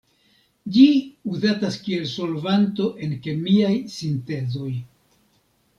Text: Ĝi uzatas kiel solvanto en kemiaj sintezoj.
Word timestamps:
Ĝi 0.77 0.85
uzatas 1.33 1.77
kiel 1.87 2.09
solvanto 2.13 2.91
en 3.09 3.15
kemiaj 3.27 3.73
sintezoj. 3.99 4.73